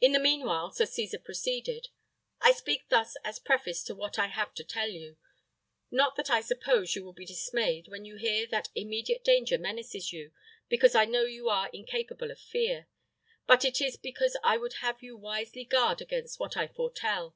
In 0.00 0.12
the 0.12 0.20
mean 0.20 0.46
while, 0.46 0.70
Sir 0.70 0.86
Cesar 0.86 1.18
proceeded: 1.18 1.88
"I 2.40 2.52
speak 2.52 2.88
thus 2.88 3.16
as 3.24 3.40
preface 3.40 3.82
to 3.82 3.96
what 3.96 4.16
I 4.16 4.28
have 4.28 4.54
to 4.54 4.62
tell 4.62 4.88
you; 4.88 5.16
not 5.90 6.14
that 6.14 6.30
I 6.30 6.40
suppose 6.40 6.94
you 6.94 7.02
will 7.02 7.12
be 7.12 7.24
dismayed 7.26 7.88
when 7.88 8.04
you 8.04 8.16
hear 8.16 8.46
that 8.46 8.68
immediate 8.76 9.24
danger 9.24 9.58
menaces 9.58 10.12
you, 10.12 10.30
because 10.68 10.94
I 10.94 11.04
know 11.04 11.22
you 11.22 11.48
are 11.48 11.68
incapable 11.72 12.30
of 12.30 12.38
fear; 12.38 12.86
but 13.48 13.64
it 13.64 13.80
is 13.80 13.96
because 13.96 14.36
I 14.44 14.56
would 14.56 14.74
have 14.74 15.02
you 15.02 15.16
wisely 15.16 15.64
guard 15.64 16.00
against 16.00 16.38
what 16.38 16.56
I 16.56 16.68
foretell. 16.68 17.34